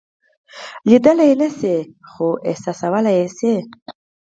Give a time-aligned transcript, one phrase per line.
[0.87, 1.77] لیدلی یې نشئ
[2.11, 3.55] خو احساسولای یې شئ.